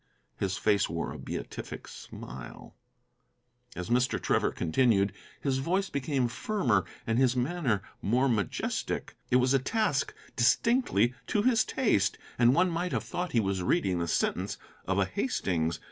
[0.37, 2.73] His face wore a beatific smile.
[3.75, 4.19] As Mr.
[4.19, 9.15] Trevor continued, his voice became firmer and his manner more majestic.
[9.29, 13.61] It was a task distinctly to his taste, and one might have thought he was
[13.61, 15.79] reading the sentence of a Hastings.